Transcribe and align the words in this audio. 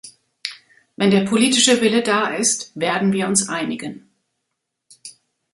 Wenn 0.95 1.11
der 1.11 1.25
politische 1.25 1.79
Wille 1.79 2.01
da 2.01 2.29
ist, 2.35 2.71
werden 2.73 3.13
wir 3.13 3.27
uns 3.27 3.49
einigen. 3.49 4.09